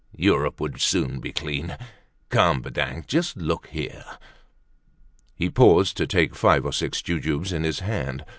[0.17, 1.77] Europe would soon be clean.
[2.29, 4.03] Come, Badingue, just look here."
[5.35, 8.25] He paused to take five or six jujubes in his hand.